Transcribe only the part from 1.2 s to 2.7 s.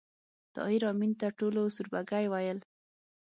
ټولو سوربګی ویل